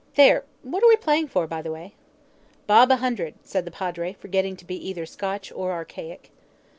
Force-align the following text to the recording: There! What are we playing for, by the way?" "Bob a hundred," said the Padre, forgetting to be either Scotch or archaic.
There! 0.15 0.45
What 0.63 0.81
are 0.83 0.87
we 0.87 0.95
playing 0.95 1.27
for, 1.27 1.45
by 1.45 1.61
the 1.61 1.71
way?" 1.71 1.93
"Bob 2.65 2.89
a 2.89 2.95
hundred," 2.95 3.35
said 3.43 3.65
the 3.65 3.71
Padre, 3.71 4.13
forgetting 4.13 4.55
to 4.55 4.65
be 4.65 4.75
either 4.89 5.05
Scotch 5.05 5.51
or 5.51 5.71
archaic. 5.71 6.31